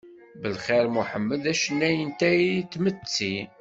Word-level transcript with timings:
Belxir 0.41 0.85
Muḥemmed 0.95 1.39
d 1.43 1.45
acennay 1.51 1.97
n 2.07 2.11
tayri 2.19 2.59
d 2.63 2.69
tmetti. 2.73 3.35